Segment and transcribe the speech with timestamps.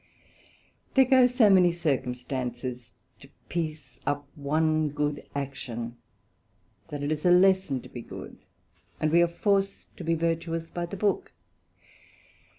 [0.95, 5.97] There go so many circumstances to piece up one good action,
[6.87, 8.39] that it is a lesson to be good,
[8.99, 11.33] and we are forced to be virtuous by the book.